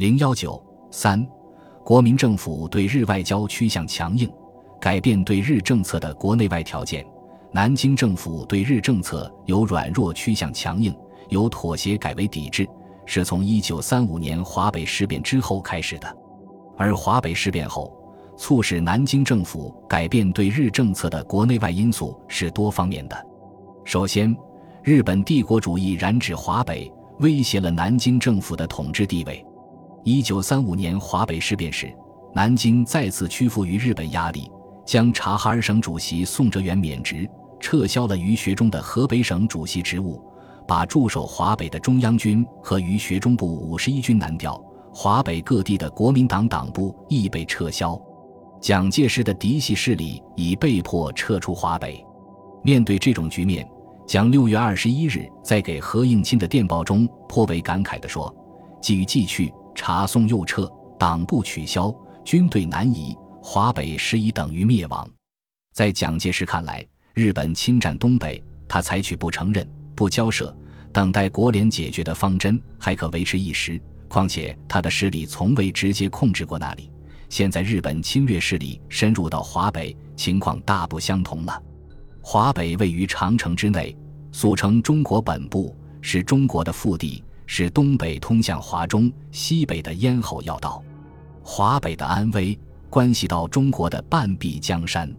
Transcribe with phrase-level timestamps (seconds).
[0.00, 0.58] 零幺九
[0.90, 1.22] 三，
[1.84, 4.26] 国民政府对日外交趋向强硬，
[4.80, 7.04] 改变对日政策的国内外条件。
[7.52, 10.96] 南京政府对日政策由软弱趋向强硬，
[11.28, 12.66] 由妥协改为抵制，
[13.04, 16.16] 是从一九三五年华北事变之后开始的。
[16.78, 17.94] 而华北事变后，
[18.38, 23.26] 促使南京政府改变对日政策的国内外因素是多方面的。
[23.84, 24.34] 首先，
[24.82, 29.44] 日本帝国主义染指华北，威胁了南京政府的统治地位。
[30.02, 31.94] 一九三五年华北事变时，
[32.34, 34.50] 南京再次屈服于日本压力，
[34.86, 37.28] 将察哈尔省主席宋哲元免职，
[37.60, 40.22] 撤销了于学中的河北省主席职务，
[40.66, 44.58] 把驻守华北的中央军和于学中部五十一军南调。
[44.92, 48.00] 华北各地的国民党党部亦被撤销。
[48.60, 52.04] 蒋介石的嫡系势力已被迫撤出华北。
[52.62, 53.68] 面对这种局面，
[54.06, 58.34] 蒋六月二十一日在给何应钦的电报中颇为感慨地说
[58.82, 65.08] ：“既予既去，查宋又撤，党部取消，军队南移，华北实已等于灭亡。”
[65.72, 70.54] 在蒋介石看来，日本侵占东北，他采取不承认、不交涉、
[70.92, 73.80] 等待国联解决的方针，还可维持一时。
[74.08, 76.90] 况且他的势力从未直接控制过那里。
[77.28, 81.62] 现在日本侵略势力深入到华北，情况大不相同了。
[82.20, 83.96] 华北位于长城之内，
[84.32, 90.80] 俗称中国本部，是中国的腹地，是东北通向华中、西北的咽喉要道。
[91.42, 92.56] 华北的安危
[92.88, 95.12] 关系到中国的半壁江山。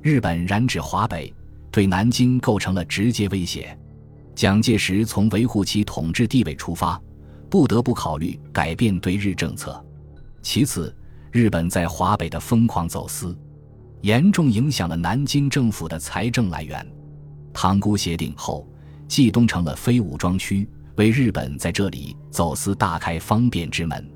[0.00, 1.30] 日本染指华北，
[1.70, 3.78] 对南京构成了直接威胁。
[4.34, 6.98] 蒋介石从维护其统治地位出发，
[7.50, 9.84] 不得不考虑改变对日政策。
[10.40, 10.96] 其次，
[11.30, 13.36] 日本在华北的疯狂走私，
[14.00, 16.90] 严重影响了南京政府的财政来源。
[17.52, 18.66] 塘沽协定后，
[19.06, 20.66] 冀东成了非武装区，
[20.96, 24.10] 为日本在这里走私大开方便之门。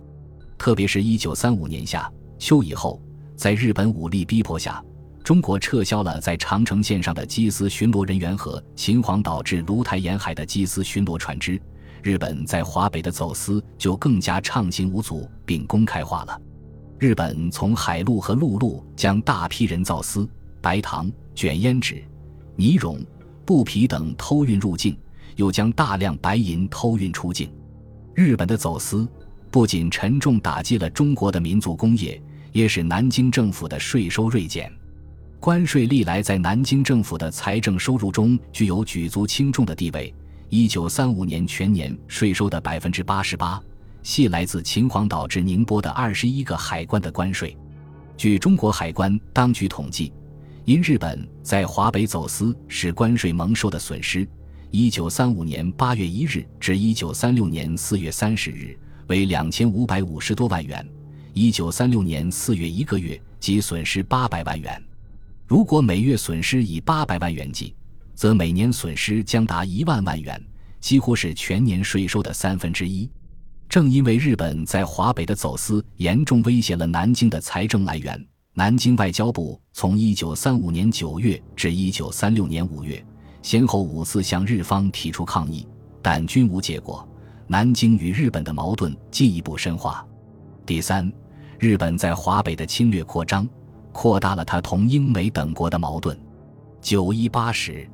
[0.56, 3.00] 特别是一九三五年夏秋以后，
[3.37, 4.83] 在日本武力逼迫下，
[5.22, 11.60] 中国撤销了在长城线上的缉私巡逻人员和秦皇岛至芦台沿海的缉私巡逻船只，
[12.03, 16.41] 日本在华北的走私就更加畅行无阻并公开化了。
[16.99, 20.28] 日本从海路和陆路将大批人造丝、
[20.62, 22.03] 白糖、卷烟纸、
[22.56, 23.04] 呢绒、
[23.44, 24.99] 布匹等偷运入境，
[25.36, 27.52] 又将大量白银偷运出境。
[28.14, 29.08] 日本的走私
[29.50, 32.20] 不仅沉重打击了中国的民族工业，
[32.52, 34.70] 也使南京政府的税收锐减。
[35.38, 40.14] 关税历来在南京政府的财政收入中具有举足轻重的地位。
[40.50, 43.60] 一九三五年全年税收的百分之八十八。
[44.02, 47.56] 系来自秦皇岛至宁波的二十一个海关的关税。
[48.16, 50.12] 据中国海关当局统计，
[50.64, 54.26] 因日本在华北走私使关税蒙受的损失，
[54.72, 60.81] 一九三五年八月一日至一九三六年四月三十日为两千五百五十多万元；
[61.34, 64.80] 一九三六年四月一个月即损失八百万元。
[65.44, 67.75] 如果每月损失以八百万元计，
[68.14, 70.41] 则每年损失将达一万万元，
[70.78, 73.10] 几乎是全年税收的三分之一。
[73.69, 83.04] 正因为日本在华北的走私严重威胁了南京的财政来源，南京外交部从1935年9月至1936年5月，
[83.43, 85.67] 先后五次向日方提出抗议，
[86.03, 87.06] 但均无结果。
[87.47, 90.06] 南京与日本的矛盾进一步深化。
[90.65, 91.12] 第三，
[91.59, 93.49] 日本在华北的侵略扩张，
[93.93, 96.17] 扩大了他同英美等国的矛盾。
[96.81, 97.89] 九一八时，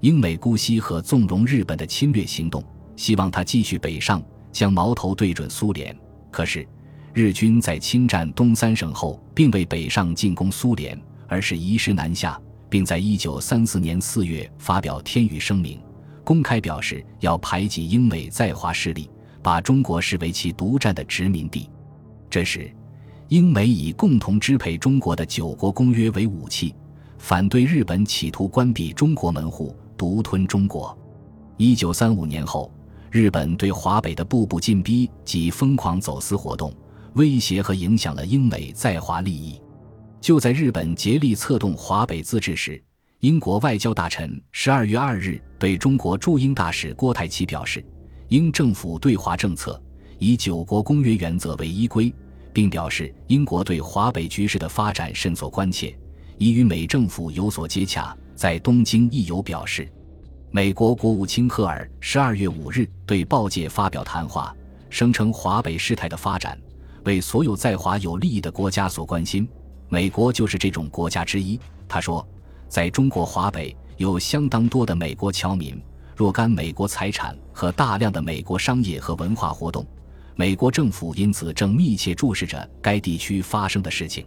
[0.00, 2.62] 英美姑息和纵容日本的侵略行动，
[2.96, 4.22] 希望他继续北上。
[4.50, 5.96] 将矛头对准苏联，
[6.32, 6.66] 可是
[7.12, 15.80] 日军在侵占东三省后，并未北上进攻苏联，而是移师南下，并在一九三四年四月发表天宇声明，
[16.24, 19.10] 公开表示要排挤英美在华势力，
[19.42, 21.68] 把中国视为其独占的殖民地。
[22.30, 22.70] 这时，
[23.28, 26.74] 英美以共同支配中国的九国公约为武器，
[27.18, 30.96] 反对日本企图关闭中国门户，独吞中国。
[31.56, 32.72] 一九三五年后。
[33.10, 36.70] 日本对华北的步步进逼及疯狂走私活动，
[37.14, 39.58] 威胁和影响了英美在华利益。
[40.28, 42.78] 就在日本竭力策动华北自治时，
[43.20, 47.82] 英国外交大臣十二月二日对中国驻英大使郭泰祺表示，
[48.28, 49.82] 英政府对华政策
[50.18, 52.14] 以九国公约原则为依归，
[52.52, 55.98] 并表示英国对华北局势的发展甚所关切，
[56.36, 59.90] 已与美政府有所接洽，在东京亦有表示。
[60.50, 64.54] 美国国务卿赫尔十二月五日对报界发表谈话，
[64.90, 66.60] 声称华北事态的发展
[67.06, 69.48] 为所有在华有利益的国家所关心，
[69.88, 71.58] 美国就是这种国家之一。
[71.88, 72.26] 他说，
[72.68, 75.80] 在中国华北有相当多的美国侨民，
[76.14, 79.86] 若干美国财产和大量的美国商业和文化活动，
[80.36, 84.26] 美国政府因此正密切注视着该地区发生的事情。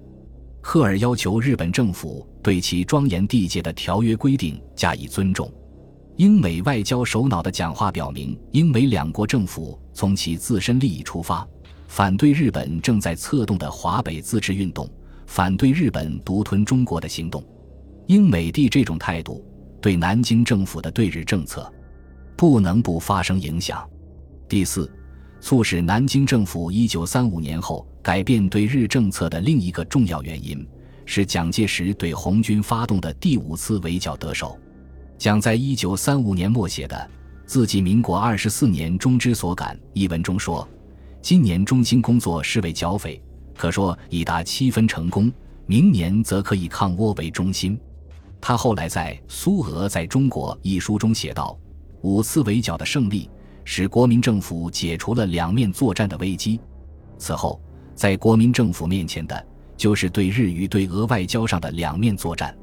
[0.62, 5.52] 赫尔要求日本政府对其庄严缔结的条约规定加以尊重。
[6.18, 11.48] 英美外交首脑的讲话表明，英美两国政府从其自身利益出发，
[11.88, 14.88] 反对日本正在策动的华北自治运动，
[15.32, 17.42] 反对日本独吞中国的行动。
[18.08, 19.42] 英美帝这种态度
[19.80, 21.72] 对南京政府的对日政策
[22.36, 23.90] 不能不发生影响。
[24.50, 24.92] 第四。
[25.40, 30.68] 促使南京政府一九三五年后改变对日政策的另一个重要原因，
[31.04, 34.56] 是蒋介石对红军发动的第五次围剿得手。
[35.18, 36.96] 蒋在一九三五年末写的
[37.48, 40.68] 《自己民国二十四年中之所感》一文中说
[41.24, 43.20] ：“今年中心工作是为剿匪，
[43.56, 45.32] 可说已达七分成功，
[45.66, 47.80] 明年则可以抗倭为中心。”
[48.42, 51.58] 他后来在《苏俄在中国》一书中写道
[52.02, 53.30] ：“五次围剿的胜利。”
[53.64, 56.60] 使国民政府解除了两面作战的危机。
[57.20, 57.62] 此后，
[57.94, 62.58] 在国民政府面前的，就是对日与对俄外交上的两面作战。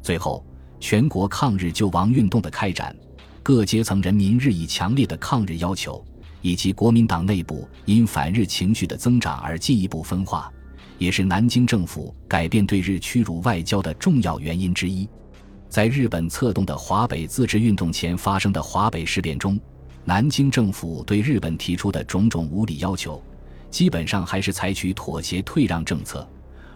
[0.00, 0.46] 最后，
[0.78, 2.96] 全国抗日救亡运动的开展，
[3.42, 6.02] 各阶层人民日益强烈的抗日要求，
[6.46, 10.48] 以及国民党内部因反日情绪的增长而进一步分化，
[10.96, 15.08] 也是南京政府改变对日屈辱外交的重要原因之一。
[15.68, 19.58] 在日本策动的华北自治运动前发生的华北事变中。
[20.04, 23.20] 南京政府对日本提出的种种无理要求，
[23.68, 26.24] 基本上还是采取妥协退让政策。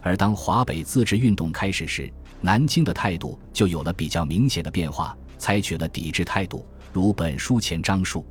[0.02, 8.26] 而当华北自治运动开始时，南京的态度就有了比较明显的变化，采取了抵制态度，如本书前章述，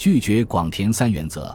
[0.00, 1.54] 拒绝广田三原则。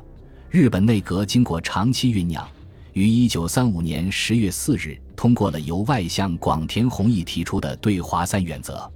[0.52, 2.48] 日本内阁经过长期酝酿，
[2.94, 8.88] 于一九三五年十月四日通过了由外相广田弘毅提出的对华三原则，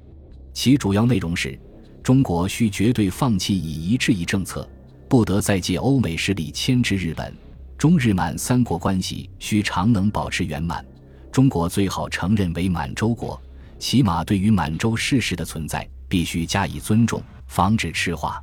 [0.54, 1.60] 其主要内容是。
[2.04, 4.70] 中国需绝对放弃以夷制夷政策，
[5.08, 7.36] 不得再借欧美势力牵制日本。
[7.76, 10.86] 中日满三国关系需常能保持圆满。
[11.32, 13.42] 中国最好承认为满洲国，
[13.80, 18.40] 起码对于满洲事实的存在必须加以尊重，防止赤化。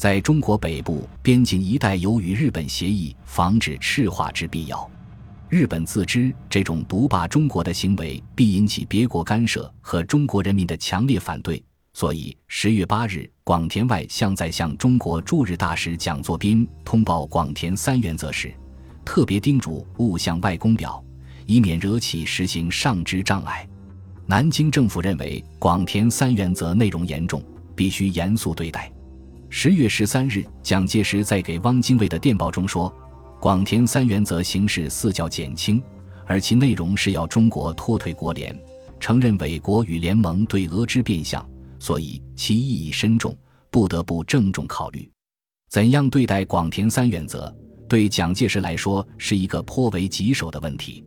[0.00, 4.90] 在中国北部边境一带有与日本协议防止赤化之必要。
[5.50, 11.62] 日本自知这种独霸中国的行为必引起别国干涉和中国人民的强烈反对。
[11.92, 18.50] 所以，十月八日，广田外相在向中国驻日大使蒋作斌通报广田三原则时，
[19.04, 21.04] 特别叮嘱勿向外公表，
[21.44, 23.68] 以免惹起实行上之障碍。
[24.24, 27.44] 南京政府认为广田三原则内容严重，
[27.76, 28.90] 必须严肃对待。
[29.52, 32.90] 十月十三日，蒋介石在给汪精卫的电报中说
[33.42, 35.82] ：“广田三原则形式似较减轻，
[36.24, 38.56] 而其内容是要中国脱退国联，
[39.00, 41.44] 承认伪国与联盟对俄之变相。”
[41.80, 43.36] 所以其意义深重，
[43.70, 45.10] 不得不郑重考虑，
[45.68, 47.52] 怎样对待广田三原则，
[47.88, 51.04] 对蒋介石来说是一个颇为棘手的问题。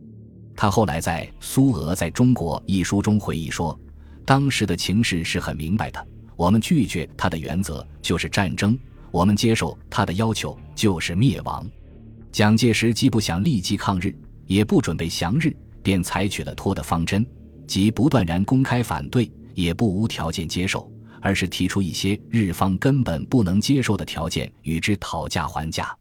[0.54, 3.78] 他后来在《苏俄在中国》一书中回忆说，
[4.26, 8.78] 当时的情势是很明白的，我们拒绝他的原则就是战争，
[9.10, 11.66] 我们接受他的要求就是灭亡。
[12.32, 14.14] 蒋介石既不想立即抗日，
[14.46, 17.24] 也不准备降日，便采取了拖的方针，
[17.66, 19.30] 即不断然公开反对。
[19.56, 20.90] 也不无条件接受，
[21.20, 25.96] 而是提出一些日方根本不能接受的条件，与之讨价还价。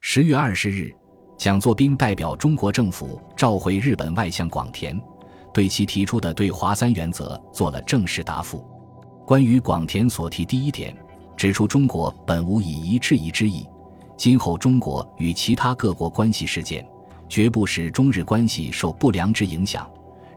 [0.00, 0.92] 十月二十日，
[1.38, 5.00] 蒋作斌代表中国政府召回日本外相广田，
[5.54, 8.68] 对其提出的对华三原则做了正式答复。
[9.28, 10.96] 关于广田所提第一点，
[11.36, 13.62] 指出中国本无以夷制夷之意，
[14.16, 16.82] 今后中国与其他各国关系事件，
[17.28, 19.86] 绝不使中日关系受不良之影响。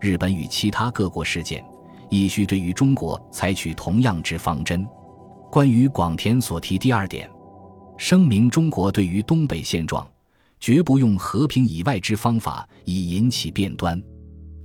[0.01, 1.63] 日本与其他各国事件。
[2.09, 4.85] 亦需对于中国采取同样之方针。
[5.49, 7.31] 关于广田所提第二点，
[7.95, 10.05] 声明中国对于东北现状，
[10.59, 14.03] 绝不用和平以外之方法以引起变端。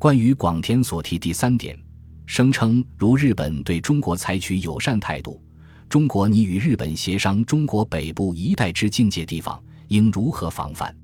[0.01, 1.79] 关于广田所提第三点，
[2.27, 5.41] 声称如日本对中国采取友善态度，
[5.89, 10.95] 中国拟与日本协商中国北部一带之境界地方应如何防范。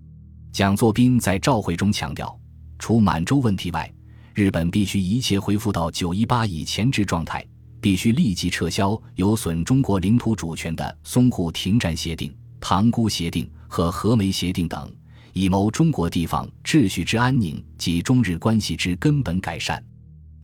[0.53, 2.39] 蒋作斌在召会中强调，
[2.79, 3.91] 除满洲问题外。
[4.35, 7.47] 日本必须一切恢复到九一八以前之状态，
[7.81, 14.91] 必须立即撤销有损中国领土主权的淞沪停战协定、塘沽协定和和美协定等，
[15.35, 19.83] 以谋中国地方秩序之安宁及中日关系之根本改善。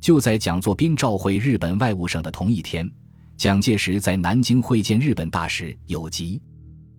[0.00, 2.90] 就在蒋作斌召回日本外务省的同一天，
[3.36, 6.40] 蒋介石在南京会见日本大使有吉。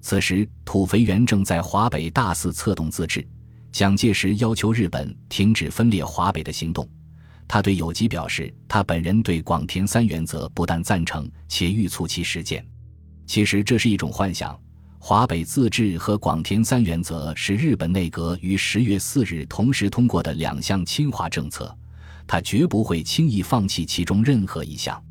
[0.02, 3.26] 此时，土肥原正在华北大肆策动自治。
[3.72, 6.88] 蒋介石要求日本停止分裂华北的行动。
[7.48, 12.66] 他对有吉表示，他本人对广田三原则不但赞成，且欲促其实践。
[13.26, 14.60] 其实这是一种幻想。
[15.00, 21.76] 华北自治和广田三原则是日本内阁于十月四日同时通过的两项侵华政策，
[22.30, 25.04] 他绝不会轻易放弃其中任何一项。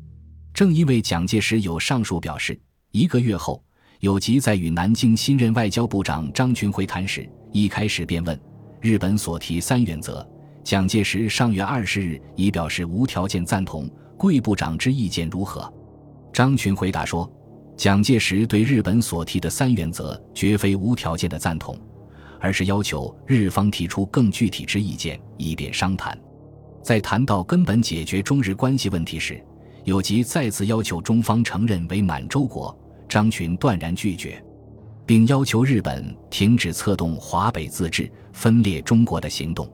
[0.53, 2.57] 正因为蒋介石有上述表示，
[2.91, 3.61] 一个月后，
[3.99, 8.39] 有吉在与南京新任外交部长张群会谈时，一开始便问
[8.79, 10.25] 日本所提三原则。
[10.63, 15.69] 蒋介石上月二十日已表示无条件赞同，贵部长之意见如何？
[16.31, 17.29] 张群回答说。
[17.75, 21.77] 蒋介石对日本所提的三原则绝非无条件的赞同，
[22.39, 26.17] 而是要求日方提出更具体之意见，以便商谈。
[26.81, 29.43] 在谈到根本解决中日关系问题时，
[29.83, 34.43] 有吉再次要求中方承认为满洲国，张群断然拒绝，
[35.05, 39.69] 并要求日本停止策动华北自治、分裂中国的行动。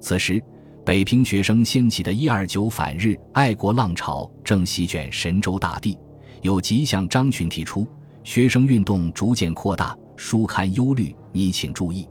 [0.00, 0.42] 此时，
[0.84, 5.98] 北平学生掀起的一二九反日爱国浪潮正席卷神州大地。
[6.42, 7.86] 有吉向张群提出，
[8.22, 12.06] 学生运动逐渐扩大，书刊忧虑，你请注意。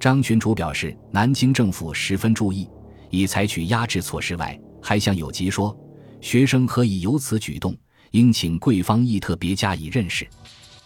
[0.00, 2.66] 张群主表示，南京政府十分注意，
[3.16, 5.76] 已采取压制措施外，还向有吉说，
[6.20, 7.74] 学生何以有此举动，
[8.10, 10.28] 应请贵方亦特别加以认识。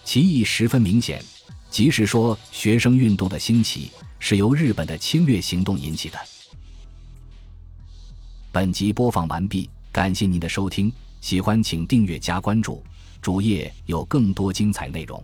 [0.05, 1.23] 其意十分明显，
[1.71, 6.19] 即是说，学生运动的兴起是由日本的侵略行动引起的。
[8.53, 10.93] 本集播放完毕，感谢您的收听。
[11.21, 12.83] 喜欢请订阅加关注，
[13.21, 15.23] 主页有更多精彩内容。